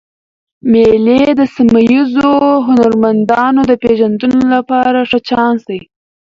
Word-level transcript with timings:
مېلې 0.71 1.21
د 1.39 1.41
سیمه 1.55 1.81
ییزو 1.91 2.33
هنرمندانو 2.67 3.61
د 3.69 3.73
پېژندلو 3.81 4.39
له 4.53 4.59
پاره 4.69 5.01
ښه 5.09 5.19
چانس 5.29 5.61
دئ. 5.69 5.79